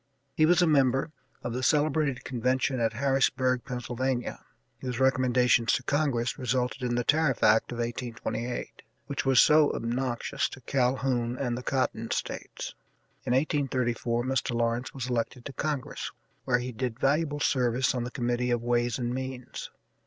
[0.35, 1.11] He was a member
[1.43, 4.43] of the celebrated convention at Harrisburg, Pennsylvania,
[4.79, 10.49] whose recommendations to Congress resulted in the tariff act of 1828, which was so obnoxious
[10.49, 12.73] to Calhoun and the Cotton States.
[13.27, 14.55] In 1834 Mr.
[14.55, 16.11] Lawrence was elected to Congress,
[16.45, 19.69] where he did valuable service on the Committee of Ways and Means.